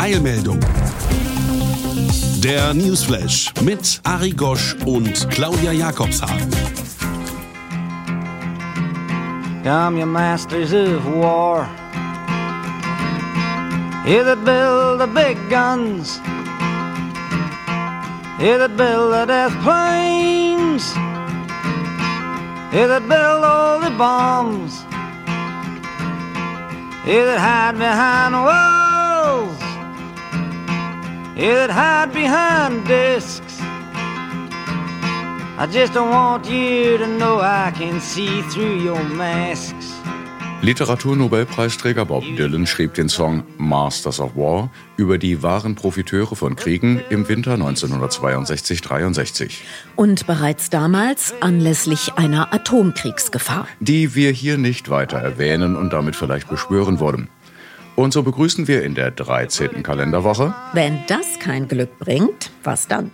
[0.00, 0.58] Eilmeldung.
[2.42, 6.48] Der Newsflash mit Ari Gosch und Claudia Jakobshagen.
[9.62, 11.68] Come, you masters of war.
[14.06, 16.18] You that build the big guns.
[18.38, 20.94] You that build the death planes.
[22.72, 24.82] You that build all the bombs.
[27.06, 28.89] You that hide behind walls.
[31.40, 33.58] That hide behind discs.
[35.58, 39.94] I just don't want you to know I can see through your masks.
[40.60, 47.00] Literaturnobelpreisträger Bob Dylan schrieb den Song Masters of War über die wahren Profiteure von Kriegen
[47.08, 49.52] im Winter 1962-63.
[49.96, 53.66] Und bereits damals anlässlich einer Atomkriegsgefahr.
[53.80, 57.30] Die wir hier nicht weiter erwähnen und damit vielleicht beschwören wollen.
[57.96, 59.82] Und so begrüßen wir in der 13.
[59.82, 60.54] Kalenderwoche.
[60.72, 63.10] Wenn das kein Glück bringt, was dann?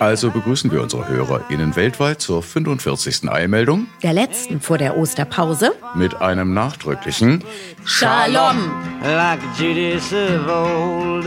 [0.00, 3.28] Also begrüßen wir unsere HörerInnen weltweit zur 45.
[3.28, 3.86] Eilmeldung.
[4.02, 5.72] Der letzten vor der Osterpause.
[5.94, 7.44] Mit einem nachdrücklichen
[7.84, 8.72] Shalom.
[9.02, 11.26] Like Judas of old.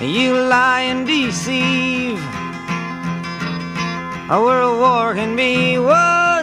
[0.00, 2.18] You lie and deceive.
[4.28, 6.33] A world war can be won.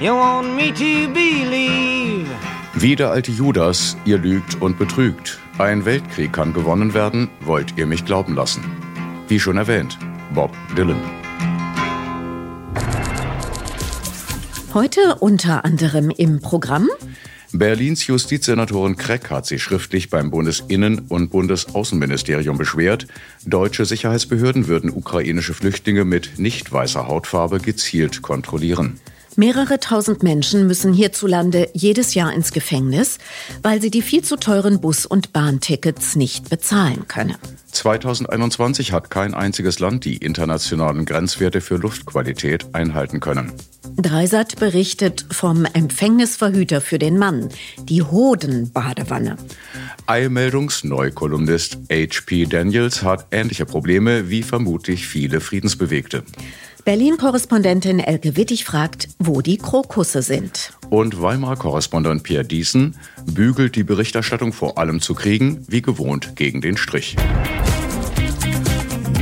[0.00, 2.26] You want me to believe.
[2.74, 5.38] Wie der alte Judas, ihr lügt und betrügt.
[5.58, 8.64] Ein Weltkrieg kann gewonnen werden, wollt ihr mich glauben lassen.
[9.28, 9.96] Wie schon erwähnt,
[10.34, 11.00] Bob Dylan.
[14.74, 16.88] Heute unter anderem im Programm
[17.52, 23.06] Berlins Justizsenatorin Kreck hat sich schriftlich beim Bundesinnen- und Bundesaußenministerium beschwert,
[23.46, 28.98] deutsche Sicherheitsbehörden würden ukrainische Flüchtlinge mit nicht weißer Hautfarbe gezielt kontrollieren.
[29.36, 33.18] Mehrere tausend Menschen müssen hierzulande jedes Jahr ins Gefängnis,
[33.62, 37.36] weil sie die viel zu teuren Bus- und Bahntickets nicht bezahlen können.
[37.72, 43.52] 2021 hat kein einziges Land die internationalen Grenzwerte für Luftqualität einhalten können.
[43.96, 47.48] Dreisat berichtet vom Empfängnisverhüter für den Mann,
[47.80, 49.36] die Hodenbadewanne.
[50.06, 52.46] Eilmeldungsneukolumnist H.P.
[52.46, 56.22] Daniels hat ähnliche Probleme wie vermutlich viele Friedensbewegte.
[56.84, 60.74] Berlin-Korrespondentin Elke Wittig fragt, wo die Krokusse sind.
[60.90, 66.76] Und Weimar-Korrespondent Pierre Diesen bügelt die Berichterstattung vor allem zu Kriegen, wie gewohnt, gegen den
[66.76, 67.16] Strich.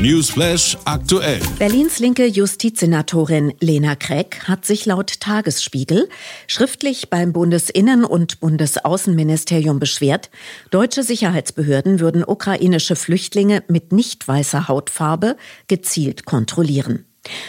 [0.00, 1.38] Newsflash aktuell.
[1.60, 6.08] Berlins linke Justizsenatorin Lena Kreck hat sich laut Tagesspiegel
[6.48, 10.30] schriftlich beim Bundesinnen- und Bundesaußenministerium beschwert,
[10.72, 15.36] deutsche Sicherheitsbehörden würden ukrainische Flüchtlinge mit nicht weißer Hautfarbe
[15.68, 17.04] gezielt kontrollieren.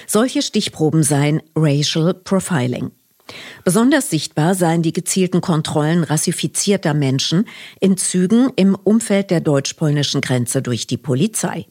[0.07, 2.91] Solche Stichproben seien Racial Profiling.
[3.63, 7.45] Besonders sichtbar seien die gezielten Kontrollen rassifizierter Menschen
[7.79, 11.65] in Zügen im Umfeld der deutsch-polnischen Grenze durch die Polizei.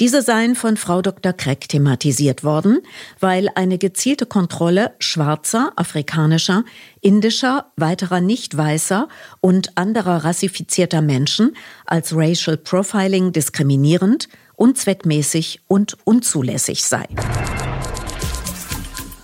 [0.00, 1.34] Diese seien von Frau Dr.
[1.34, 2.80] Kreck thematisiert worden,
[3.20, 6.64] weil eine gezielte Kontrolle schwarzer, afrikanischer,
[7.02, 9.08] indischer, weiterer nicht weißer
[9.40, 11.54] und anderer rassifizierter Menschen
[11.84, 17.06] als Racial Profiling diskriminierend, unzweckmäßig und unzulässig sei.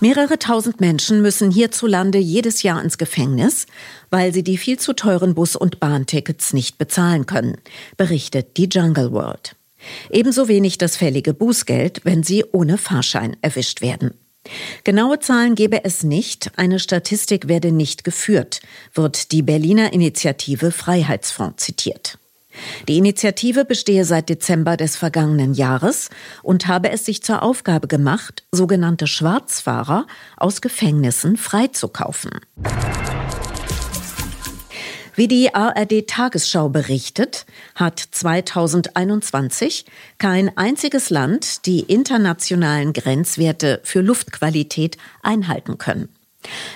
[0.01, 3.65] Mehrere tausend Menschen müssen hierzulande jedes Jahr ins Gefängnis,
[4.09, 7.57] weil sie die viel zu teuren Bus- und Bahntickets nicht bezahlen können,
[7.97, 9.55] berichtet die Jungle World.
[10.09, 14.13] Ebenso wenig das fällige Bußgeld, wenn sie ohne Fahrschein erwischt werden.
[14.85, 18.61] Genaue Zahlen gebe es nicht, eine Statistik werde nicht geführt,
[18.93, 22.17] wird die Berliner Initiative Freiheitsfonds zitiert.
[22.87, 26.09] Die Initiative bestehe seit Dezember des vergangenen Jahres
[26.43, 30.07] und habe es sich zur Aufgabe gemacht, sogenannte Schwarzfahrer
[30.37, 32.31] aus Gefängnissen freizukaufen.
[35.19, 37.45] Wie die ARD Tagesschau berichtet,
[37.75, 39.83] hat 2021
[40.17, 46.07] kein einziges Land die internationalen Grenzwerte für Luftqualität einhalten können.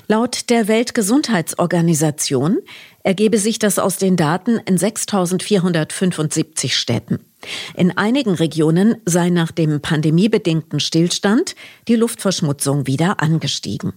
[0.10, 2.58] Laut der Weltgesundheitsorganisation
[3.04, 7.20] ergebe sich das aus den Daten in 6475 Städten.
[7.76, 11.56] In einigen Regionen sei nach dem pandemiebedingten Stillstand
[11.88, 13.94] die Luftverschmutzung wieder angestiegen.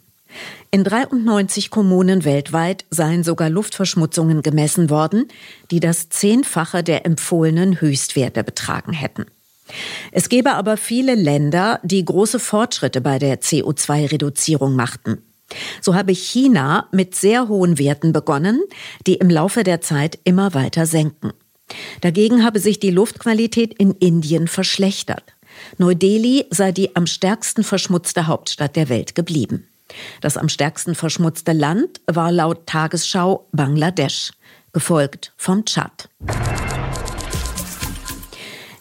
[0.70, 5.28] In 93 Kommunen weltweit seien sogar Luftverschmutzungen gemessen worden,
[5.70, 9.26] die das Zehnfache der empfohlenen Höchstwerte betragen hätten.
[10.12, 15.22] Es gebe aber viele Länder, die große Fortschritte bei der CO2-Reduzierung machten.
[15.80, 18.62] So habe China mit sehr hohen Werten begonnen,
[19.06, 21.32] die im Laufe der Zeit immer weiter senken.
[22.00, 25.24] Dagegen habe sich die Luftqualität in Indien verschlechtert.
[25.78, 29.66] Neu-Delhi sei die am stärksten verschmutzte Hauptstadt der Welt geblieben.
[30.20, 34.32] Das am stärksten verschmutzte Land war laut Tagesschau Bangladesch,
[34.72, 36.08] gefolgt vom Tschad.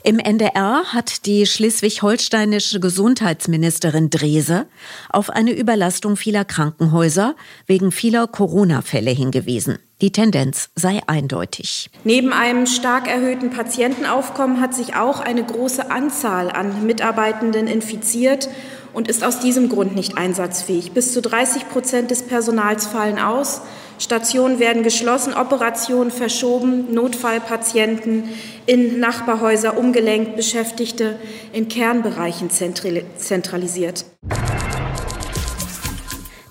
[0.07, 4.67] Im NDR hat die schleswig-holsteinische Gesundheitsministerin Drese
[5.09, 7.35] auf eine Überlastung vieler Krankenhäuser
[7.65, 9.79] wegen vieler Corona-Fälle hingewiesen.
[10.01, 11.89] Die Tendenz sei eindeutig.
[12.03, 18.47] Neben einem stark erhöhten Patientenaufkommen hat sich auch eine große Anzahl an Mitarbeitenden infiziert
[18.93, 20.91] und ist aus diesem Grund nicht einsatzfähig.
[20.91, 23.61] Bis zu 30 Prozent des Personals fallen aus.
[23.97, 28.25] Stationen werden geschlossen, Operationen verschoben, Notfallpatienten
[28.65, 31.17] in Nachbarhäuser umgelenkt, Beschäftigte
[31.53, 34.05] in Kernbereichen zentralisiert.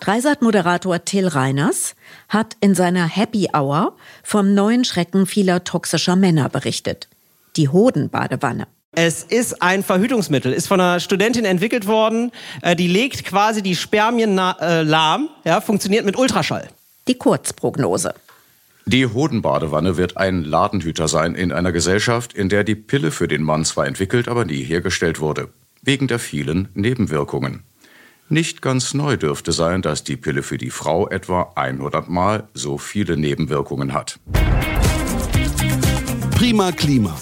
[0.01, 1.95] Dreisat-Moderator Till Reiners
[2.29, 7.09] hat in seiner Happy Hour vom neuen Schrecken vieler toxischer Männer berichtet.
[7.57, 8.67] Die Hodenbadewanne.
[8.93, 12.31] Es ist ein Verhütungsmittel, ist von einer Studentin entwickelt worden.
[12.63, 16.69] Äh, die legt quasi die Spermien äh, lahm, ja, funktioniert mit Ultraschall.
[17.07, 18.15] Die Kurzprognose.
[18.87, 23.43] Die Hodenbadewanne wird ein Ladenhüter sein in einer Gesellschaft, in der die Pille für den
[23.43, 25.51] Mann zwar entwickelt, aber nie hergestellt wurde.
[25.83, 27.63] Wegen der vielen Nebenwirkungen.
[28.31, 32.79] Nicht ganz neu dürfte sein, dass die Pille für die Frau etwa 100 Mal so
[32.79, 34.19] viele Nebenwirkungen hat.
[36.35, 37.15] Prima Klima.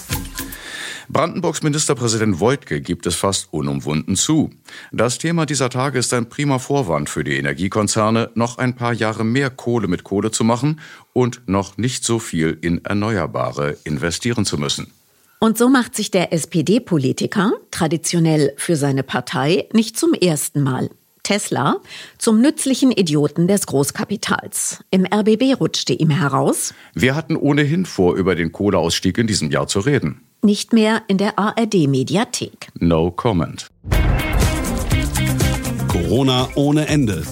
[1.13, 4.49] Brandenburgs Ministerpräsident Wojtke gibt es fast unumwunden zu.
[4.91, 9.23] Das Thema dieser Tage ist ein prima Vorwand für die Energiekonzerne, noch ein paar Jahre
[9.23, 10.81] mehr Kohle mit Kohle zu machen
[11.13, 14.91] und noch nicht so viel in Erneuerbare investieren zu müssen.
[15.39, 20.89] Und so macht sich der SPD-Politiker, traditionell für seine Partei, nicht zum ersten Mal.
[21.21, 21.77] Tesla
[22.17, 24.83] zum nützlichen Idioten des Großkapitals.
[24.89, 26.73] Im RBB rutschte ihm heraus.
[26.95, 31.17] Wir hatten ohnehin vor, über den Kohleausstieg in diesem Jahr zu reden nicht mehr in
[31.17, 32.69] der ARD-Mediathek.
[32.79, 33.67] No comment.
[35.87, 37.23] Corona ohne Ende.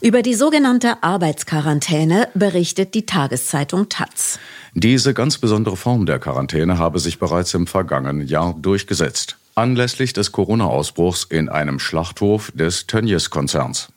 [0.00, 4.38] Über die sogenannte Arbeitsquarantäne berichtet die Tageszeitung Taz.
[4.74, 9.36] Diese ganz besondere Form der Quarantäne habe sich bereits im vergangenen Jahr durchgesetzt.
[9.54, 13.88] Anlässlich des Corona-Ausbruchs in einem Schlachthof des Tönnies-Konzerns.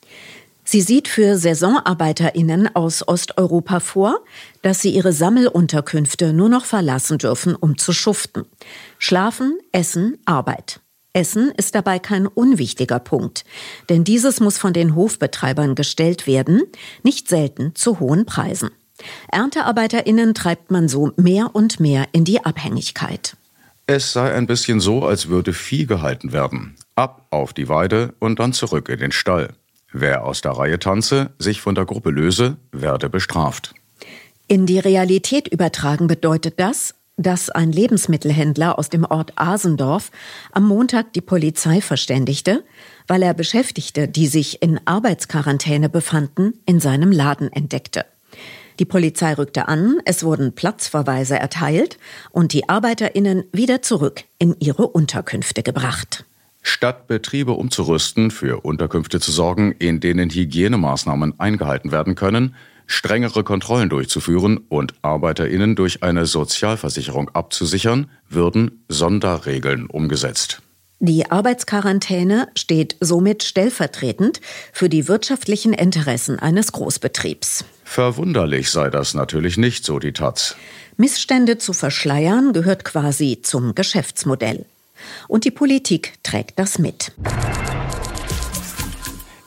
[0.65, 4.19] Sie sieht für Saisonarbeiterinnen aus Osteuropa vor,
[4.63, 8.45] dass sie ihre Sammelunterkünfte nur noch verlassen dürfen, um zu schuften.
[8.97, 10.79] Schlafen, Essen, Arbeit.
[11.13, 13.45] Essen ist dabei kein unwichtiger Punkt,
[13.89, 16.63] denn dieses muss von den Hofbetreibern gestellt werden,
[17.03, 18.71] nicht selten zu hohen Preisen.
[19.31, 23.37] Erntearbeiterinnen treibt man so mehr und mehr in die Abhängigkeit.
[23.85, 26.75] Es sei ein bisschen so, als würde Vieh gehalten werden.
[26.95, 29.53] Ab auf die Weide und dann zurück in den Stall.
[29.91, 33.75] Wer aus der Reihe tanze, sich von der Gruppe löse, werde bestraft.
[34.53, 40.11] In die Realität übertragen bedeutet das, dass ein Lebensmittelhändler aus dem Ort Asendorf
[40.51, 42.63] am Montag die Polizei verständigte,
[43.07, 48.05] weil er Beschäftigte, die sich in Arbeitsquarantäne befanden, in seinem Laden entdeckte.
[48.77, 51.97] Die Polizei rückte an, es wurden Platzverweise erteilt
[52.29, 56.25] und die Arbeiterinnen wieder zurück in ihre Unterkünfte gebracht.
[56.61, 62.55] Statt Betriebe umzurüsten, für Unterkünfte zu sorgen, in denen Hygienemaßnahmen eingehalten werden können,
[62.87, 70.61] strengere Kontrollen durchzuführen und Arbeiterinnen durch eine Sozialversicherung abzusichern, würden Sonderregeln umgesetzt.
[70.99, 74.39] Die Arbeitsquarantäne steht somit stellvertretend
[74.71, 77.65] für die wirtschaftlichen Interessen eines Großbetriebs.
[77.83, 80.55] Verwunderlich sei das natürlich nicht, so die Taz.
[80.95, 84.65] Missstände zu verschleiern gehört quasi zum Geschäftsmodell.
[85.27, 87.11] Und die Politik trägt das mit.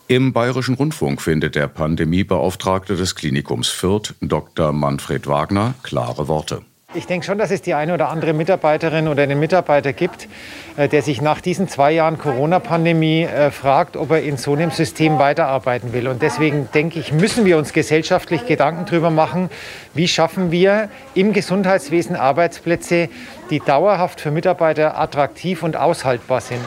[0.08, 4.72] Im Bayerischen Rundfunk findet der Pandemiebeauftragte des Klinikums Fürth, Dr.
[4.72, 6.62] Manfred Wagner, klare Worte.
[6.94, 10.28] Ich denke schon, dass es die eine oder andere Mitarbeiterin oder einen Mitarbeiter gibt,
[10.76, 14.70] äh, der sich nach diesen zwei Jahren Corona-Pandemie äh, fragt, ob er in so einem
[14.70, 16.06] System weiterarbeiten will.
[16.06, 19.50] Und deswegen denke ich, müssen wir uns gesellschaftlich Gedanken darüber machen,
[19.92, 23.08] wie schaffen wir im Gesundheitswesen Arbeitsplätze,
[23.50, 26.64] die dauerhaft für Mitarbeiter attraktiv und aushaltbar sind.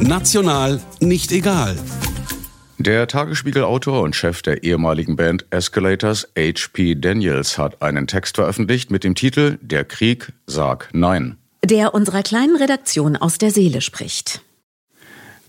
[0.00, 1.76] National nicht egal.
[2.78, 6.96] Der Tagesspiegel-Autor und Chef der ehemaligen Band Escalators, H.P.
[6.96, 11.38] Daniels, hat einen Text veröffentlicht mit dem Titel Der Krieg, sag Nein.
[11.64, 14.42] Der unserer kleinen Redaktion aus der Seele spricht.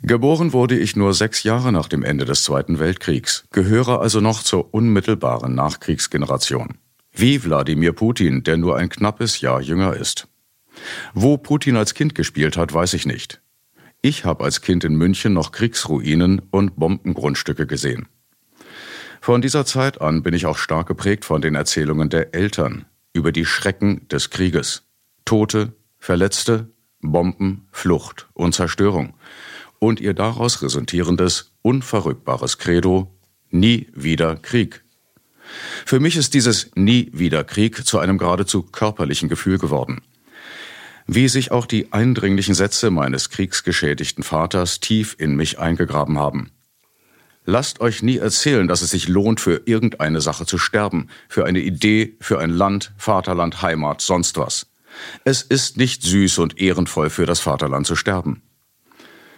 [0.01, 4.43] Geboren wurde ich nur sechs Jahre nach dem Ende des Zweiten Weltkriegs, gehöre also noch
[4.43, 6.77] zur unmittelbaren Nachkriegsgeneration.
[7.11, 10.27] Wie Wladimir Putin, der nur ein knappes Jahr jünger ist.
[11.13, 13.41] Wo Putin als Kind gespielt hat, weiß ich nicht.
[14.01, 18.07] Ich habe als Kind in München noch Kriegsruinen und Bombengrundstücke gesehen.
[19.21, 23.31] Von dieser Zeit an bin ich auch stark geprägt von den Erzählungen der Eltern über
[23.31, 24.83] die Schrecken des Krieges.
[25.25, 26.69] Tote, Verletzte,
[27.01, 29.15] Bomben, Flucht und Zerstörung
[29.79, 33.13] und ihr daraus resultierendes, unverrückbares Credo
[33.49, 34.83] Nie wieder Krieg.
[35.85, 40.01] Für mich ist dieses Nie wieder Krieg zu einem geradezu körperlichen Gefühl geworden.
[41.07, 46.51] Wie sich auch die eindringlichen Sätze meines kriegsgeschädigten Vaters tief in mich eingegraben haben.
[47.45, 51.59] Lasst euch nie erzählen, dass es sich lohnt, für irgendeine Sache zu sterben, für eine
[51.59, 54.67] Idee, für ein Land, Vaterland, Heimat, sonst was.
[55.23, 58.41] Es ist nicht süß und ehrenvoll für das Vaterland zu sterben.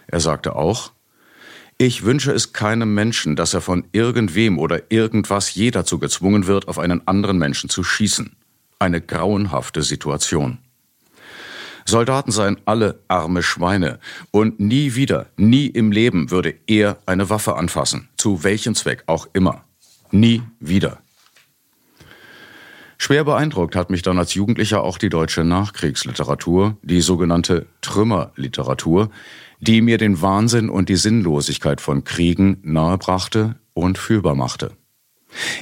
[0.07, 0.91] Er sagte auch,
[1.77, 6.67] ich wünsche es keinem Menschen, dass er von irgendwem oder irgendwas je dazu gezwungen wird,
[6.67, 8.35] auf einen anderen Menschen zu schießen.
[8.79, 10.57] Eine grauenhafte Situation.
[11.89, 13.99] Soldaten seien alle arme Schweine
[14.31, 19.27] und nie wieder, nie im Leben würde er eine Waffe anfassen, zu welchem Zweck auch
[19.33, 19.63] immer.
[20.11, 20.99] Nie wieder.
[22.97, 29.09] Schwer beeindruckt hat mich dann als Jugendlicher auch die deutsche Nachkriegsliteratur, die sogenannte Trümmerliteratur,
[29.59, 34.71] die mir den Wahnsinn und die Sinnlosigkeit von Kriegen nahebrachte und fühlbar machte.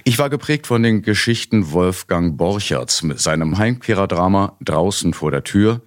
[0.04, 5.82] Ich war geprägt von den Geschichten Wolfgang Borcherts mit seinem Heimkehrerdrama Draußen vor der Tür,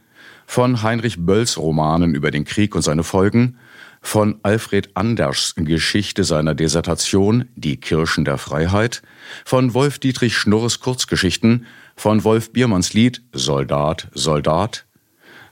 [0.50, 3.56] von Heinrich Bölls Romanen über den Krieg und seine Folgen,
[4.02, 9.00] von Alfred Anders Geschichte seiner Desertation Die Kirschen der Freiheit,
[9.44, 14.86] von Wolf Dietrich Schnurres Kurzgeschichten, von Wolf Biermanns Lied Soldat, Soldat,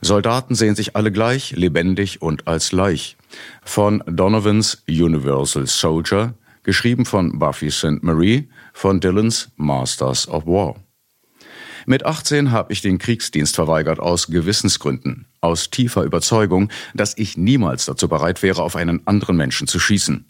[0.01, 3.15] Soldaten sehen sich alle gleich, lebendig und als Leich.
[3.63, 8.03] Von Donovans Universal Soldier, geschrieben von Buffy St.
[8.03, 10.75] Marie, von Dylans Masters of War.
[11.85, 17.85] Mit 18 habe ich den Kriegsdienst verweigert aus Gewissensgründen, aus tiefer Überzeugung, dass ich niemals
[17.85, 20.25] dazu bereit wäre, auf einen anderen Menschen zu schießen.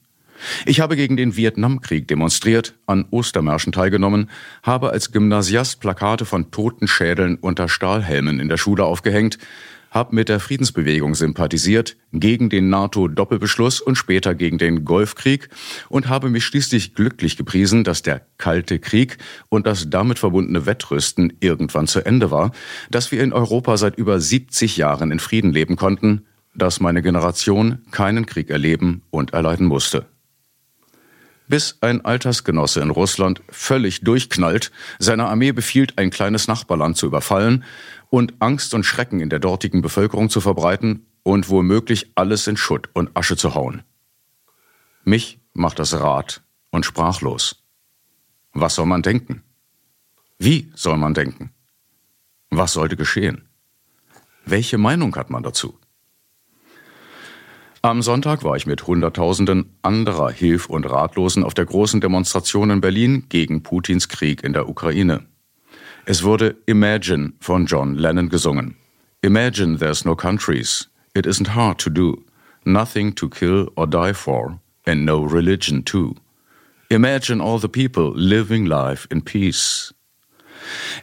[0.66, 4.30] Ich habe gegen den Vietnamkrieg demonstriert, an Ostermärschen teilgenommen,
[4.64, 9.38] habe als Gymnasiast Plakate von Totenschädeln unter Stahlhelmen in der Schule aufgehängt,
[9.92, 15.50] habe mit der Friedensbewegung sympathisiert, gegen den NATO-Doppelbeschluss und später gegen den Golfkrieg
[15.90, 19.18] und habe mich schließlich glücklich gepriesen, dass der Kalte Krieg
[19.50, 22.52] und das damit verbundene Wettrüsten irgendwann zu Ende war,
[22.90, 27.80] dass wir in Europa seit über 70 Jahren in Frieden leben konnten, dass meine Generation
[27.92, 30.06] keinen Krieg erleben und erleiden musste.
[31.48, 37.64] Bis ein Altersgenosse in Russland völlig durchknallt, seiner Armee befiehlt, ein kleines Nachbarland zu überfallen
[38.10, 42.90] und Angst und Schrecken in der dortigen Bevölkerung zu verbreiten und womöglich alles in Schutt
[42.94, 43.84] und Asche zu hauen.
[45.04, 47.64] Mich macht das Rat und sprachlos.
[48.54, 49.44] Was soll man denken?
[50.38, 51.52] Wie soll man denken?
[52.50, 53.48] Was sollte geschehen?
[54.46, 55.78] Welche Meinung hat man dazu?
[57.82, 62.82] Am Sonntag war ich mit Hunderttausenden anderer Hilf- und Ratlosen auf der großen Demonstration in
[62.82, 65.26] Berlin gegen Putins Krieg in der Ukraine.
[66.10, 68.74] Es wurde Imagine von John Lennon gesungen.
[69.22, 70.90] Imagine there's no countries.
[71.14, 72.24] It isn't hard to do.
[72.66, 74.60] Nothing to kill or die for.
[74.88, 76.16] And no religion too.
[76.90, 79.94] Imagine all the people living life in peace.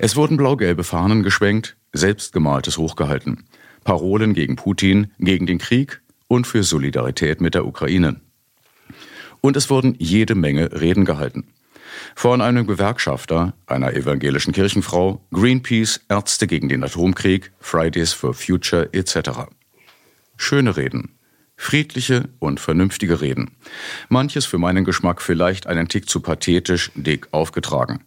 [0.01, 3.45] Es wurden blau-gelbe Fahnen geschwenkt, selbstgemaltes hochgehalten.
[3.85, 8.21] Parolen gegen Putin, gegen den Krieg, und für Solidarität mit der Ukraine.
[9.41, 11.45] Und es wurden jede Menge Reden gehalten.
[12.15, 19.49] Von einem Gewerkschafter, einer evangelischen Kirchenfrau, Greenpeace, Ärzte gegen den Atomkrieg, Fridays for Future etc.
[20.37, 21.19] Schöne Reden,
[21.57, 23.57] friedliche und vernünftige Reden.
[24.09, 28.05] Manches für meinen Geschmack vielleicht einen Tick zu pathetisch, dick aufgetragen.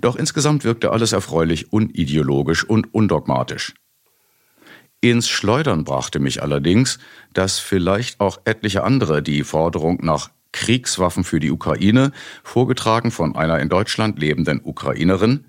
[0.00, 3.74] Doch insgesamt wirkte alles erfreulich unideologisch und undogmatisch.
[5.00, 6.98] Ins Schleudern brachte mich allerdings,
[7.32, 10.30] dass vielleicht auch etliche andere die Forderung nach
[10.62, 12.12] Kriegswaffen für die Ukraine,
[12.44, 15.46] vorgetragen von einer in Deutschland lebenden Ukrainerin,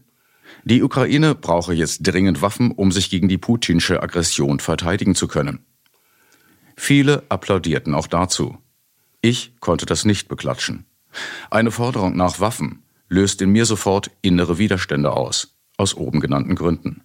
[0.64, 5.66] die Ukraine brauche jetzt dringend Waffen, um sich gegen die putinsche Aggression verteidigen zu können.
[6.76, 8.58] Viele applaudierten auch dazu.
[9.22, 10.86] Ich konnte das nicht beklatschen.
[11.52, 17.04] Eine Forderung nach Waffen löst in mir sofort innere Widerstände aus, aus oben genannten Gründen.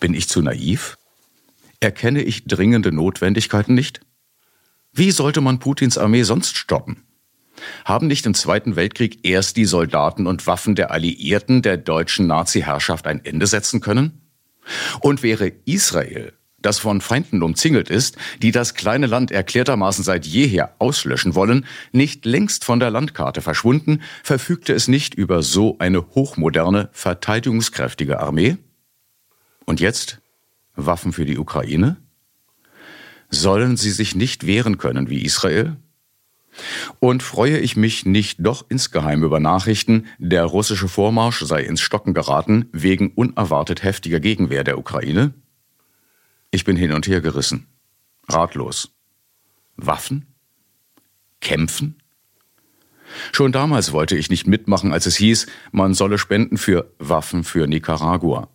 [0.00, 0.98] Bin ich zu naiv?
[1.80, 4.00] Erkenne ich dringende Notwendigkeiten nicht?
[4.92, 7.04] Wie sollte man Putins Armee sonst stoppen?
[7.84, 13.06] Haben nicht im Zweiten Weltkrieg erst die Soldaten und Waffen der Alliierten der deutschen Nazi-Herrschaft
[13.06, 14.20] ein Ende setzen können?
[15.00, 20.74] Und wäre Israel, das von Feinden umzingelt ist, die das kleine Land erklärtermaßen seit jeher
[20.78, 26.88] auslöschen wollen, nicht längst von der Landkarte verschwunden, verfügte es nicht über so eine hochmoderne,
[26.92, 28.56] verteidigungskräftige Armee?
[29.64, 30.20] Und jetzt
[30.74, 31.96] Waffen für die Ukraine?
[33.28, 35.76] Sollen sie sich nicht wehren können wie Israel?
[37.02, 42.14] Und freue ich mich nicht doch insgeheim über Nachrichten, der russische Vormarsch sei ins Stocken
[42.14, 45.34] geraten wegen unerwartet heftiger Gegenwehr der Ukraine?
[46.52, 47.66] Ich bin hin und her gerissen,
[48.28, 48.94] ratlos.
[49.76, 50.26] Waffen?
[51.40, 51.96] Kämpfen?
[53.32, 57.66] Schon damals wollte ich nicht mitmachen, als es hieß, man solle spenden für Waffen für
[57.66, 58.48] Nicaragua.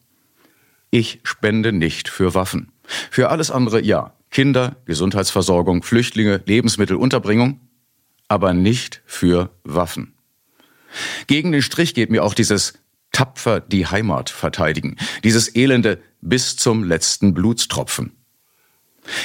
[0.89, 2.71] Ich spende nicht für Waffen.
[3.11, 4.13] Für alles andere ja.
[4.31, 7.66] Kinder, Gesundheitsversorgung, Flüchtlinge, Lebensmittelunterbringung,
[8.27, 10.13] aber nicht für Waffen.
[11.27, 12.73] Gegen den Strich geht mir auch dieses
[13.11, 18.11] tapfer die Heimat verteidigen, dieses elende bis zum letzten Blutstropfen.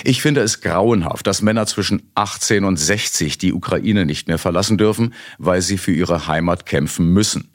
[0.04, 4.78] Ich finde es grauenhaft, dass Männer zwischen 18 und 60 die Ukraine nicht mehr verlassen
[4.78, 7.48] dürfen, weil sie für ihre Heimat kämpfen müssen.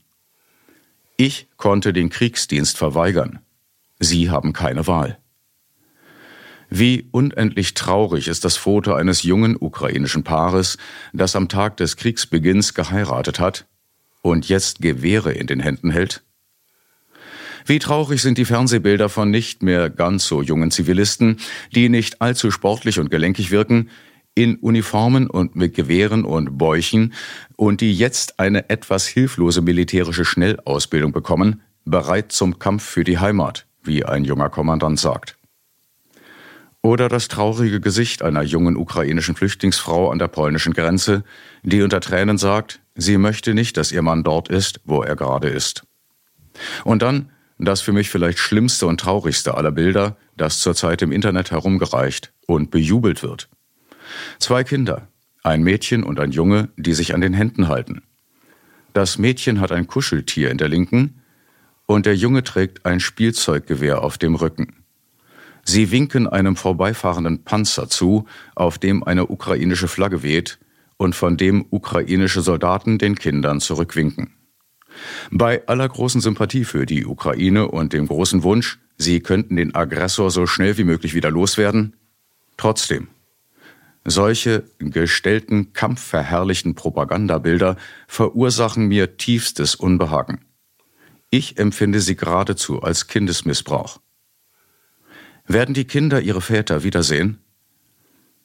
[1.16, 3.40] Ich konnte den Kriegsdienst verweigern.
[4.00, 5.18] Sie haben keine Wahl.
[6.70, 10.78] Wie unendlich traurig ist das Foto eines jungen ukrainischen Paares,
[11.14, 13.66] das am Tag des Kriegsbeginns geheiratet hat
[14.22, 16.24] und jetzt Gewehre in den Händen hält?
[17.66, 21.38] Wie traurig sind die Fernsehbilder von nicht mehr ganz so jungen Zivilisten,
[21.74, 23.90] die nicht allzu sportlich und gelenkig wirken,
[24.36, 27.14] in Uniformen und mit Gewehren und Bäuchen
[27.56, 33.66] und die jetzt eine etwas hilflose militärische Schnellausbildung bekommen, bereit zum Kampf für die Heimat,
[33.84, 35.37] wie ein junger Kommandant sagt.
[36.88, 41.26] Oder das traurige Gesicht einer jungen ukrainischen Flüchtlingsfrau an der polnischen Grenze,
[41.62, 45.50] die unter Tränen sagt, sie möchte nicht, dass ihr Mann dort ist, wo er gerade
[45.50, 45.86] ist.
[46.86, 47.30] Und dann
[47.60, 52.72] das für mich vielleicht schlimmste und traurigste aller Bilder, das zurzeit im Internet herumgereicht und
[52.72, 53.50] bejubelt wird.
[54.40, 55.10] Zwei Kinder,
[55.44, 58.04] ein Mädchen und ein Junge, die sich an den Händen halten.
[58.94, 61.22] Das Mädchen hat ein Kuscheltier in der linken
[61.86, 64.87] und der Junge trägt ein Spielzeuggewehr auf dem Rücken.
[65.70, 68.26] Sie winken einem vorbeifahrenden Panzer zu,
[68.56, 70.60] auf dem eine ukrainische Flagge weht
[70.96, 74.34] und von dem ukrainische Soldaten den Kindern zurückwinken.
[75.30, 80.32] Bei aller großen Sympathie für die Ukraine und dem großen Wunsch, sie könnten den Aggressor
[80.32, 81.98] so schnell wie möglich wieder loswerden,
[82.56, 83.10] trotzdem.
[84.06, 87.76] Solche gestellten, kampfverherrlichten Propagandabilder
[88.08, 90.46] verursachen mir tiefstes Unbehagen.
[91.30, 94.00] Ich empfinde sie geradezu als Kindesmissbrauch.
[95.48, 97.40] Werden die Kinder ihre Väter wiedersehen?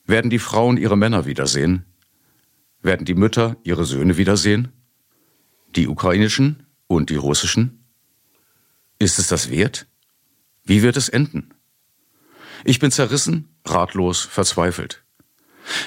[0.07, 1.85] Werden die Frauen ihre Männer wiedersehen?
[2.81, 4.69] Werden die Mütter ihre Söhne wiedersehen?
[5.77, 7.85] Die ukrainischen und die russischen?
[8.99, 9.87] Ist es das wert?
[10.65, 11.53] Wie wird es enden?
[12.65, 15.03] Ich bin zerrissen, ratlos, verzweifelt.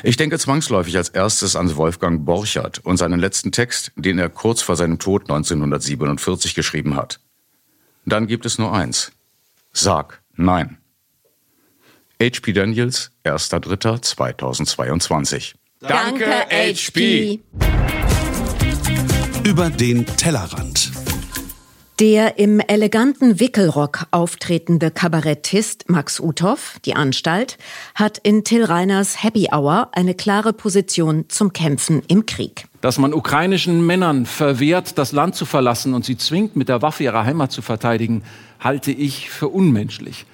[0.04, 4.62] Ich denke zwangsläufig als erstes an Wolfgang Borchardt und seinen letzten Text, den er kurz
[4.62, 7.19] vor seinem Tod 1947 geschrieben hat.
[8.06, 9.12] Dann gibt es nur eins.
[9.73, 10.78] Sag Nein.
[12.21, 15.56] HP Daniels, 1.3.2022.
[15.82, 17.41] Danke, HP.
[19.43, 20.91] Über den Tellerrand.
[21.99, 27.58] Der im eleganten Wickelrock auftretende Kabarettist Max Uthoff, die Anstalt,
[27.95, 32.67] hat in Till Reiners Happy Hour eine klare Position zum Kämpfen im Krieg.
[32.82, 37.04] Dass man ukrainischen Männern verwehrt, das Land zu verlassen und sie zwingt, mit der Waffe
[37.04, 38.23] ihre Heimat zu verteidigen,
[38.60, 40.25] halte ich für unmenschlich.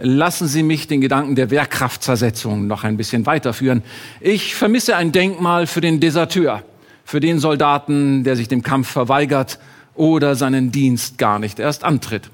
[0.00, 3.82] Lassen Sie mich den Gedanken der Wehrkraftzersetzung noch ein bisschen weiterführen.
[4.20, 6.62] Ich vermisse ein Denkmal für den Deserteur,
[7.04, 9.58] für den Soldaten, der sich dem Kampf verweigert
[9.94, 12.30] oder seinen Dienst gar nicht erst antritt.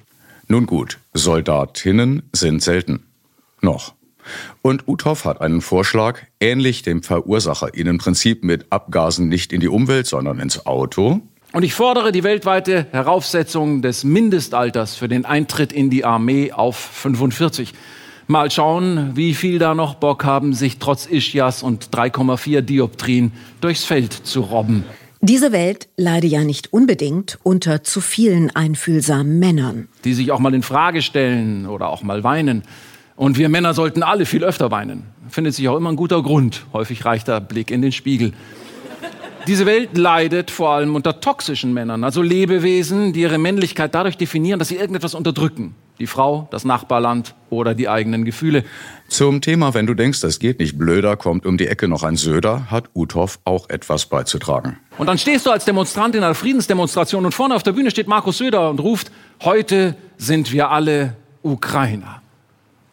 [0.46, 3.05] Nun gut, Soldatinnen sind selten.
[3.62, 3.94] Noch.
[4.61, 10.38] Und Uthoff hat einen Vorschlag, ähnlich dem Verursacherinnenprinzip mit Abgasen nicht in die Umwelt, sondern
[10.38, 11.20] ins Auto.
[11.55, 16.75] Und ich fordere die weltweite Heraufsetzung des Mindestalters für den Eintritt in die Armee auf
[16.75, 17.73] 45.
[18.27, 23.85] Mal schauen, wie viel da noch Bock haben, sich trotz Ischias und 3,4 Dioptrien durchs
[23.85, 24.83] Feld zu robben.
[25.21, 29.87] Diese Welt leide ja nicht unbedingt unter zu vielen einfühlsamen Männern.
[30.05, 32.64] Die sich auch mal in Frage stellen oder auch mal weinen.
[33.14, 35.05] Und wir Männer sollten alle viel öfter weinen.
[35.29, 36.67] Findet sich auch immer ein guter Grund.
[36.73, 38.33] Häufig reicht der Blick in den Spiegel.
[39.47, 44.59] Diese Welt leidet vor allem unter toxischen Männern, also Lebewesen, die ihre Männlichkeit dadurch definieren,
[44.59, 48.65] dass sie irgendetwas unterdrücken, Die Frau, das Nachbarland oder die eigenen Gefühle.
[49.09, 52.17] Zum Thema, wenn du denkst, das geht nicht blöder, kommt um die Ecke noch ein
[52.17, 54.79] Söder, hat Uthoff auch etwas beizutragen.
[54.97, 58.09] Und dann stehst du als Demonstrant in einer Friedensdemonstration und vorne auf der Bühne steht
[58.09, 62.24] Markus Söder und ruft, heute sind wir alle Ukrainer.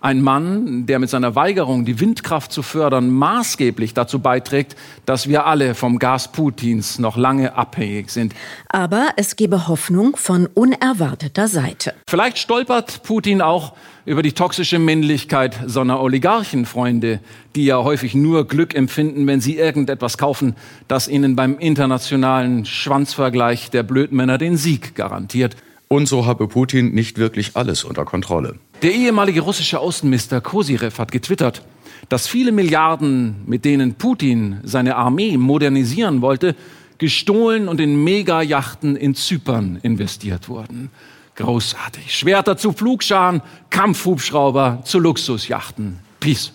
[0.03, 5.45] Ein Mann, der mit seiner Weigerung, die Windkraft zu fördern, maßgeblich dazu beiträgt, dass wir
[5.45, 8.33] alle vom Gas Putins noch lange abhängig sind.
[8.67, 11.93] Aber es gebe Hoffnung von unerwarteter Seite.
[12.09, 13.73] Vielleicht stolpert Putin auch
[14.05, 17.19] über die toxische Männlichkeit seiner Oligarchenfreunde,
[17.55, 20.55] die ja häufig nur Glück empfinden, wenn sie irgendetwas kaufen,
[20.87, 25.55] das ihnen beim internationalen Schwanzvergleich der Blödmänner den Sieg garantiert.
[25.87, 28.55] Und so habe Putin nicht wirklich alles unter Kontrolle.
[28.81, 31.61] Der ehemalige russische Außenminister Kosirev hat getwittert,
[32.09, 36.55] dass viele Milliarden, mit denen Putin seine Armee modernisieren wollte,
[36.97, 40.89] gestohlen und in Megajachten in Zypern investiert wurden.
[41.35, 42.15] Großartig.
[42.15, 45.99] Schwerter zu Flugscharen, Kampfhubschrauber zu Luxusjachten.
[46.19, 46.51] Peace.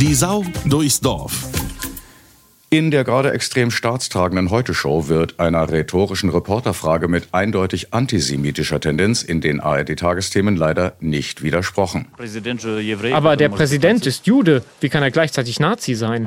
[0.00, 1.63] Die Sau durchs Dorf.
[2.74, 9.40] In der gerade extrem staatstragenden Heute-Show wird einer rhetorischen Reporterfrage mit eindeutig antisemitischer Tendenz in
[9.40, 12.08] den ARD-Tagesthemen leider nicht widersprochen.
[13.12, 14.64] Aber der Präsident ist Jude.
[14.80, 16.26] Wie kann er gleichzeitig Nazi sein?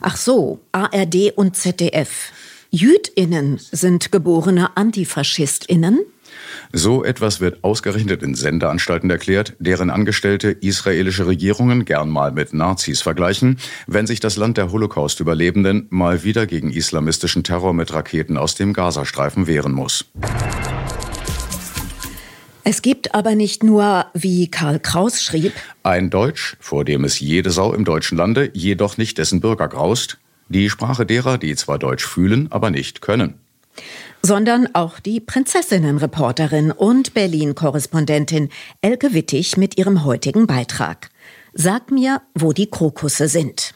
[0.00, 2.32] Ach so, ARD und ZDF.
[2.70, 6.00] JüdInnen sind geborene AntifaschistInnen?
[6.72, 13.00] So etwas wird ausgerechnet in Sendeanstalten erklärt, deren Angestellte israelische Regierungen gern mal mit Nazis
[13.00, 18.54] vergleichen, wenn sich das Land der Holocaust-Überlebenden mal wieder gegen islamistischen Terror mit Raketen aus
[18.54, 20.04] dem Gazastreifen wehren muss.
[22.64, 27.50] Es gibt aber nicht nur, wie Karl Kraus schrieb, ein Deutsch, vor dem es jede
[27.50, 30.18] Sau im deutschen Lande, jedoch nicht dessen Bürger graust,
[30.50, 33.40] die Sprache derer, die zwar Deutsch fühlen, aber nicht können
[34.22, 38.48] sondern auch die Prinzessinnenreporterin und Berlin-Korrespondentin
[38.80, 41.10] Elke Wittig mit ihrem heutigen Beitrag.
[41.54, 43.74] Sag mir, wo die Krokusse sind.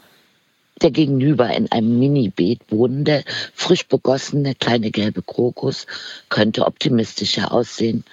[0.83, 5.87] Der gegenüber in einem Mini-Beet wohnende, frisch begossene kleine gelbe Krokus
[6.29, 8.05] könnte optimistischer aussehen.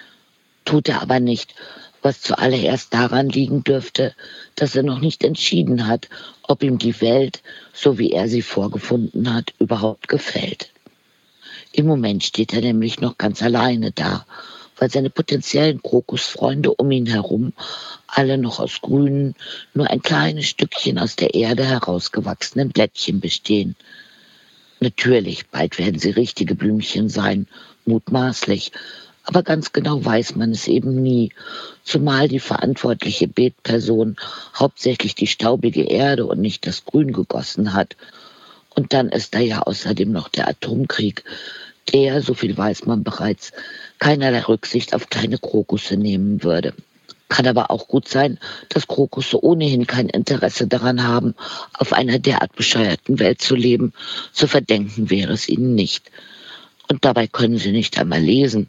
[0.64, 1.54] Tut er aber nicht,
[2.02, 4.14] was zuallererst daran liegen dürfte,
[4.54, 6.08] dass er noch nicht entschieden hat,
[6.42, 10.70] ob ihm die Welt, so wie er sie vorgefunden hat, überhaupt gefällt.
[11.72, 14.26] Im Moment steht er nämlich noch ganz alleine da,
[14.76, 17.52] weil seine potenziellen Krokusfreunde um ihn herum
[18.08, 19.36] alle noch aus grünen,
[19.72, 23.76] nur ein kleines Stückchen aus der Erde herausgewachsenen Blättchen bestehen.
[24.80, 27.46] Natürlich, bald werden sie richtige Blümchen sein,
[27.84, 28.72] mutmaßlich,
[29.24, 31.32] aber ganz genau weiß man es eben nie,
[31.84, 34.16] zumal die verantwortliche Beetperson
[34.54, 37.96] hauptsächlich die staubige Erde und nicht das Grün gegossen hat.
[38.74, 41.24] Und dann ist da ja außerdem noch der Atomkrieg,
[41.92, 43.52] der, so viel weiß man bereits,
[43.98, 46.74] keinerlei Rücksicht auf kleine Krokusse nehmen würde.
[47.28, 48.38] Kann aber auch gut sein,
[48.70, 51.34] dass Krokusse ohnehin kein Interesse daran haben,
[51.74, 53.92] auf einer derart bescheuerten Welt zu leben.
[54.32, 56.10] Zu verdenken wäre es ihnen nicht.
[56.88, 58.68] Und dabei können sie nicht einmal lesen,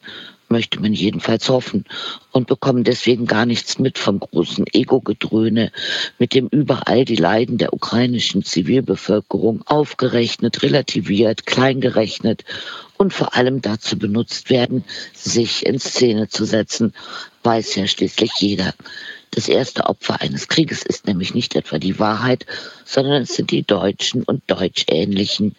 [0.52, 1.86] möchte man jedenfalls hoffen,
[2.32, 5.72] und bekommen deswegen gar nichts mit vom großen Ego-Gedröhne,
[6.20, 12.44] mit dem überall die Leiden der ukrainischen Zivilbevölkerung aufgerechnet, relativiert, kleingerechnet
[13.02, 14.84] und vor allem dazu benutzt werden,
[15.16, 16.94] sich in Szene zu setzen,
[17.42, 18.76] weiß ja schließlich jeder.
[19.32, 22.46] Das erste Opfer eines Krieges ist nämlich nicht etwa die Wahrheit,
[22.86, 25.56] sondern es sind die Deutschen und Deutschähnlichen,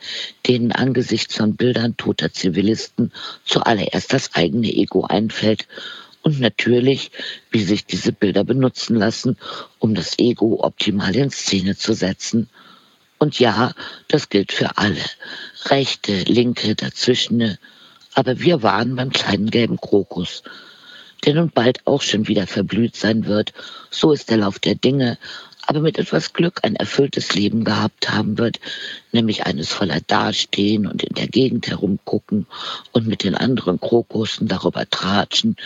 [0.46, 3.10] denen angesichts von Bildern toter Zivilisten
[3.44, 5.66] zuallererst das eigene Ego einfällt
[6.22, 7.10] und natürlich,
[7.50, 9.36] wie sich diese Bilder benutzen lassen,
[9.80, 12.48] um das Ego optimal in Szene zu setzen.
[13.22, 13.72] Und ja,
[14.08, 15.04] das gilt für alle.
[15.66, 17.56] Rechte, linke, dazwischen.
[18.14, 20.42] Aber wir waren beim kleinen gelben Krokus
[21.24, 23.52] der nun bald auch schon wieder verblüht sein wird.
[23.90, 25.18] So ist der Lauf der Dinge,
[25.64, 28.58] aber mit etwas Glück ein erfülltes Leben gehabt haben wird,
[29.12, 32.46] nämlich eines voller Dastehen und in der Gegend herumgucken
[32.90, 35.56] und mit den anderen Krokussen darüber tratschen,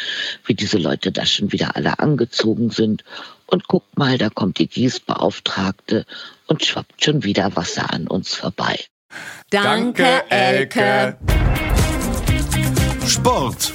[0.44, 3.04] wie diese Leute da schon wieder alle angezogen sind.
[3.46, 6.04] Und guckt mal, da kommt die Gießbeauftragte
[6.46, 8.78] und schwappt schon wieder Wasser an uns vorbei.
[9.50, 11.16] Danke, Elke.
[13.06, 13.72] Sport.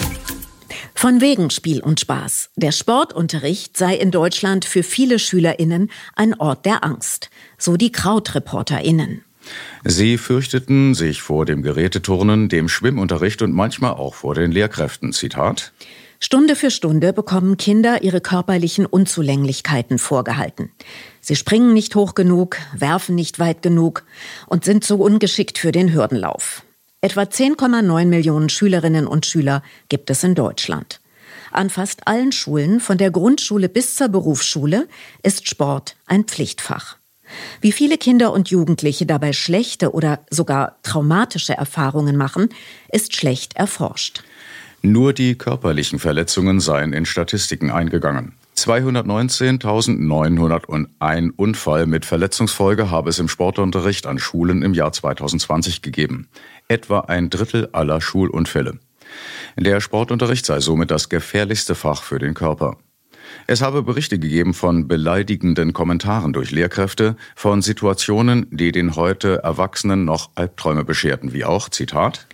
[0.93, 2.51] Von wegen Spiel und Spaß.
[2.55, 7.31] Der Sportunterricht sei in Deutschland für viele SchülerInnen ein Ort der Angst.
[7.57, 9.25] So die KrautreporterInnen.
[9.83, 15.11] Sie fürchteten sich vor dem Geräteturnen, dem Schwimmunterricht und manchmal auch vor den Lehrkräften.
[15.11, 15.73] Zitat.
[16.19, 20.71] Stunde für Stunde bekommen Kinder ihre körperlichen Unzulänglichkeiten vorgehalten.
[21.21, 24.03] Sie springen nicht hoch genug, werfen nicht weit genug
[24.47, 26.63] und sind so ungeschickt für den Hürdenlauf.
[26.99, 30.99] Etwa 10,9 Millionen Schülerinnen und Schüler gibt es in Deutschland.
[31.51, 34.87] An fast allen Schulen, von der Grundschule bis zur Berufsschule,
[35.21, 36.97] ist Sport ein Pflichtfach.
[37.59, 42.49] Wie viele Kinder und Jugendliche dabei schlechte oder sogar traumatische Erfahrungen machen,
[42.91, 44.23] ist schlecht erforscht.
[44.81, 48.33] Nur die körperlichen Verletzungen seien in Statistiken eingegangen.
[48.61, 56.27] 219.901 Unfall mit Verletzungsfolge habe es im Sportunterricht an Schulen im Jahr 2020 gegeben.
[56.67, 58.77] Etwa ein Drittel aller Schulunfälle.
[59.57, 62.77] Der Sportunterricht sei somit das gefährlichste Fach für den Körper.
[63.47, 70.05] Es habe Berichte gegeben von beleidigenden Kommentaren durch Lehrkräfte, von Situationen, die den heute Erwachsenen
[70.05, 72.27] noch Albträume bescherten, wie auch, Zitat,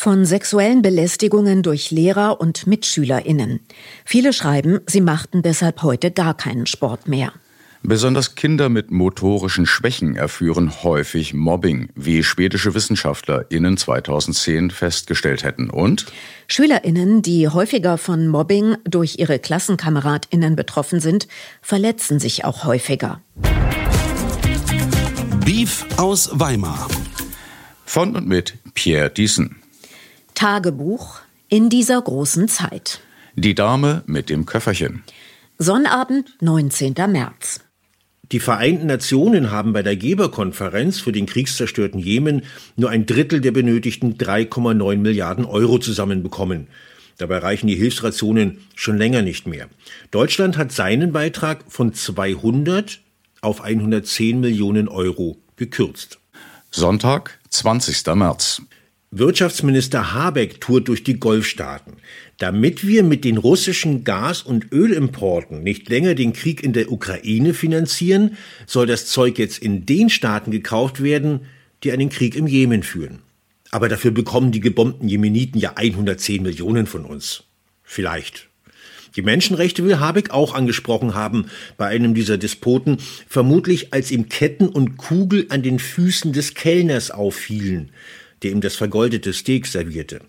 [0.00, 3.60] von sexuellen Belästigungen durch Lehrer und Mitschülerinnen.
[4.06, 7.34] Viele schreiben, sie machten deshalb heute gar keinen Sport mehr.
[7.82, 15.68] Besonders Kinder mit motorischen Schwächen erführen häufig Mobbing, wie schwedische WissenschaftlerInnen 2010 festgestellt hätten.
[15.68, 16.06] Und?
[16.46, 21.28] SchülerInnen, die häufiger von Mobbing durch ihre KlassenkameradInnen betroffen sind,
[21.60, 23.20] verletzen sich auch häufiger.
[25.44, 26.88] Beef aus Weimar.
[27.84, 29.59] Von und mit Pierre Diesen.
[30.40, 31.18] Tagebuch
[31.50, 33.00] in dieser großen Zeit.
[33.36, 35.02] Die Dame mit dem Köfferchen.
[35.58, 36.94] Sonnabend, 19.
[37.08, 37.60] März.
[38.32, 42.44] Die Vereinten Nationen haben bei der Geberkonferenz für den kriegszerstörten Jemen
[42.76, 46.68] nur ein Drittel der benötigten 3,9 Milliarden Euro zusammenbekommen.
[47.18, 49.68] Dabei reichen die Hilfsrationen schon länger nicht mehr.
[50.10, 53.00] Deutschland hat seinen Beitrag von 200
[53.42, 56.18] auf 110 Millionen Euro gekürzt.
[56.70, 58.06] Sonntag, 20.
[58.14, 58.62] März.
[59.12, 61.94] Wirtschaftsminister Habeck tourt durch die Golfstaaten.
[62.38, 67.52] Damit wir mit den russischen Gas- und Ölimporten nicht länger den Krieg in der Ukraine
[67.52, 68.36] finanzieren,
[68.68, 71.40] soll das Zeug jetzt in den Staaten gekauft werden,
[71.82, 73.18] die einen Krieg im Jemen führen.
[73.72, 77.42] Aber dafür bekommen die gebombten Jemeniten ja 110 Millionen von uns.
[77.82, 78.48] Vielleicht.
[79.16, 81.46] Die Menschenrechte will Habeck auch angesprochen haben
[81.76, 87.10] bei einem dieser Despoten, vermutlich als ihm Ketten und Kugel an den Füßen des Kellners
[87.10, 87.90] auffielen
[88.42, 90.20] der ihm das vergoldete Steak servierte.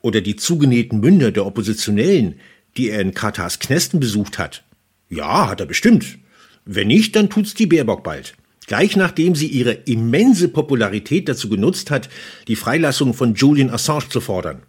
[0.00, 2.40] Oder die zugenähten Münder der Oppositionellen,
[2.76, 4.64] die er in Katars Knästen besucht hat.
[5.08, 6.18] Ja, hat er bestimmt.
[6.64, 8.34] Wenn nicht, dann tut's die Baerbock bald.
[8.66, 12.10] Gleich nachdem sie ihre immense Popularität dazu genutzt hat,
[12.48, 14.62] die Freilassung von Julian Assange zu fordern.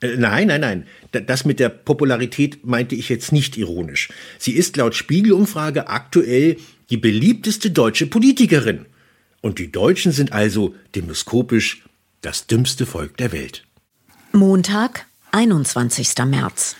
[0.00, 0.86] Äh, nein, nein, nein.
[1.10, 4.10] Das mit der Popularität meinte ich jetzt nicht ironisch.
[4.38, 6.58] Sie ist laut Spiegelumfrage aktuell
[6.90, 8.84] die beliebteste deutsche Politikerin.
[9.48, 11.82] Und die Deutschen sind also demoskopisch
[12.20, 13.64] das dümmste Volk der Welt.
[14.32, 16.10] Montag, 21.
[16.26, 16.76] März.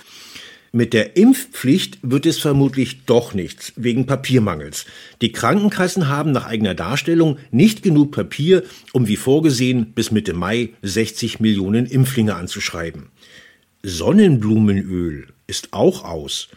[0.70, 4.84] Mit der Impfpflicht wird es vermutlich doch nichts, wegen Papiermangels.
[5.22, 10.74] Die Krankenkassen haben nach eigener Darstellung nicht genug Papier, um wie vorgesehen bis Mitte Mai
[10.82, 13.06] 60 Millionen Impflinge anzuschreiben.
[13.82, 16.48] Sonnenblumenöl ist auch aus.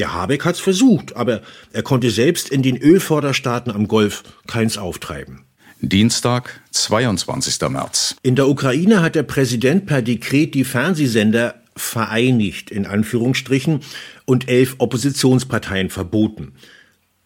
[0.00, 1.42] Der Habeck hat's versucht, aber
[1.74, 5.42] er konnte selbst in den Ölförderstaaten am Golf keins auftreiben.
[5.82, 7.68] Dienstag, 22.
[7.68, 8.16] März.
[8.22, 13.80] In der Ukraine hat der Präsident per Dekret die Fernsehsender vereinigt, in Anführungsstrichen,
[14.24, 16.52] und elf Oppositionsparteien verboten.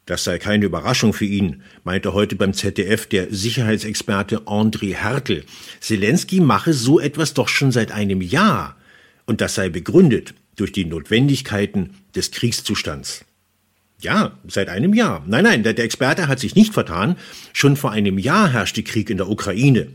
[0.05, 5.45] Das sei keine Überraschung für ihn, meinte heute beim ZDF der Sicherheitsexperte André Hertel.
[5.79, 8.77] Zelensky mache so etwas doch schon seit einem Jahr.
[9.27, 13.25] Und das sei begründet durch die Notwendigkeiten des Kriegszustands.
[14.01, 15.25] Ja, seit einem Jahr.
[15.27, 17.17] Nein, nein, der, der, Experte hat sich nicht vertan.
[17.53, 19.89] Schon vor einem Jahr herrschte Krieg in der Ukraine,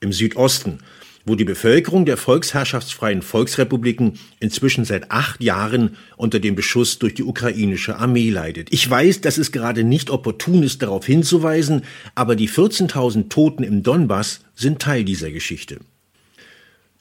[0.00, 0.80] im Südosten,
[1.24, 7.22] wo die Bevölkerung der volksherrschaftsfreien Volksrepubliken inzwischen seit acht Jahren unter dem Beschuss durch die
[7.22, 8.68] ukrainische Armee leidet.
[8.70, 11.82] Ich weiß, dass es gerade nicht opportun ist, darauf hinzuweisen,
[12.14, 15.78] aber die 14.000 Toten im Donbass sind Teil dieser Geschichte.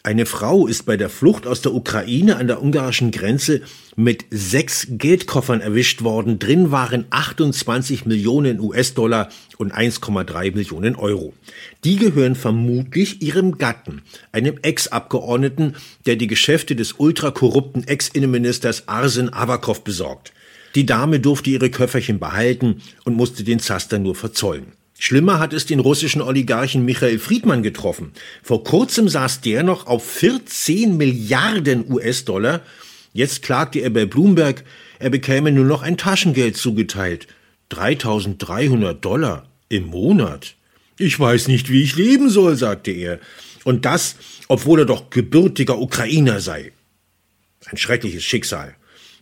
[0.05, 3.61] Eine Frau ist bei der Flucht aus der Ukraine an der ungarischen Grenze
[3.95, 6.39] mit sechs Geldkoffern erwischt worden.
[6.39, 11.31] Drin waren 28 Millionen US-Dollar und 1,3 Millionen Euro.
[11.85, 14.01] Die gehören vermutlich ihrem Gatten,
[14.33, 20.33] einem Ex-Abgeordneten, der die Geschäfte des ultrakorrupten Ex-Innenministers Arsen Avakov besorgt.
[20.75, 24.73] Die Dame durfte ihre Köfferchen behalten und musste den Zaster nur verzollen.
[24.99, 28.13] Schlimmer hat es den russischen Oligarchen Michael Friedmann getroffen.
[28.41, 32.61] Vor kurzem saß der noch auf 14 Milliarden US-Dollar.
[33.11, 34.63] Jetzt klagte er bei Bloomberg,
[34.99, 37.27] er bekäme nur noch ein Taschengeld zugeteilt.
[37.69, 40.55] 3300 Dollar im Monat.
[40.97, 43.19] Ich weiß nicht, wie ich leben soll, sagte er.
[43.63, 44.15] Und das,
[44.47, 46.71] obwohl er doch gebürtiger Ukrainer sei.
[47.65, 48.75] Ein schreckliches Schicksal.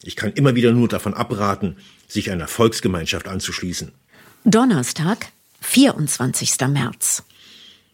[0.03, 3.91] Ich kann immer wieder nur davon abraten, sich einer Volksgemeinschaft anzuschließen.
[4.43, 5.27] Donnerstag,
[5.61, 6.67] 24.
[6.67, 7.23] März.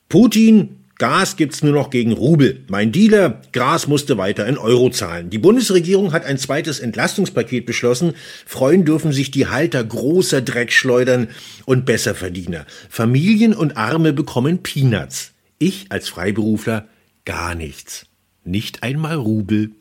[0.10, 2.64] Putin Gas gibt's nur noch gegen Rubel.
[2.70, 5.30] Mein Dealer, Gras musste weiter in Euro zahlen.
[5.30, 8.14] Die Bundesregierung hat ein zweites Entlastungspaket beschlossen.
[8.48, 11.30] Freuen dürfen sich die Halter großer Dreckschleudern
[11.66, 12.66] und Besserverdiener.
[12.90, 15.34] Familien und Arme bekommen Peanuts.
[15.60, 16.88] Ich als Freiberufler
[17.26, 18.08] gar nichts.
[18.44, 19.72] Nicht einmal Rubel.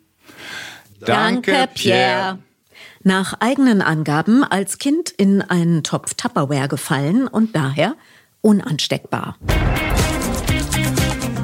[1.01, 2.40] Danke, Pierre.
[3.07, 7.95] Nach eigenen Angaben als Kind in einen Topf Tupperware gefallen und daher
[8.40, 9.37] unansteckbar.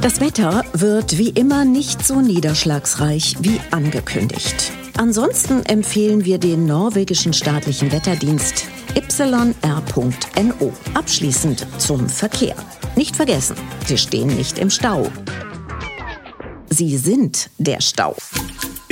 [0.00, 4.72] Das Wetter wird wie immer nicht so niederschlagsreich wie angekündigt.
[4.98, 8.64] Ansonsten empfehlen wir den norwegischen staatlichen Wetterdienst
[8.96, 10.72] yr.no.
[10.94, 12.56] Abschließend zum Verkehr.
[12.96, 13.54] Nicht vergessen,
[13.86, 15.06] Sie stehen nicht im Stau.
[16.70, 18.16] Sie sind der Stau.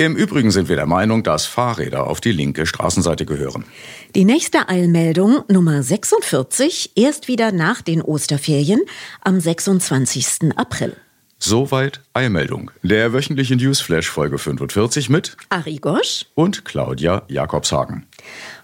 [0.01, 3.67] Im Übrigen sind wir der Meinung, dass Fahrräder auf die linke Straßenseite gehören.
[4.15, 8.81] Die nächste Eilmeldung, Nummer 46, erst wieder nach den Osterferien
[9.21, 10.57] am 26.
[10.57, 10.97] April.
[11.39, 12.71] Soweit Eilmeldung.
[12.83, 18.07] Der wöchentliche Newsflash Folge 45 mit Ari Gosch und Claudia Jakobshagen.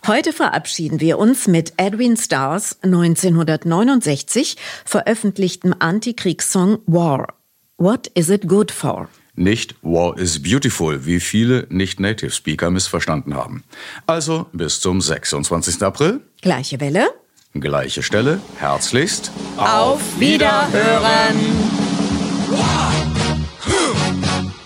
[0.07, 7.35] Heute verabschieden wir uns mit Edwin Stars 1969 veröffentlichtem Antikriegssong War.
[7.77, 9.11] What is it good for?
[9.37, 13.64] Nicht War is beautiful, wie viele Nicht-Native Speaker missverstanden haben.
[14.07, 15.83] Also bis zum 26.
[15.83, 16.20] April.
[16.40, 17.11] Gleiche Welle.
[17.55, 18.40] Gleiche Stelle.
[18.59, 19.31] Herzlichst.
[19.59, 21.37] Auf Wiederhören.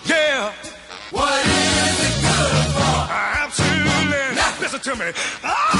[0.09, 0.53] Yeah.
[1.11, 3.09] What is it good for?
[3.43, 4.37] Absolutely.
[4.61, 5.80] Listen to me.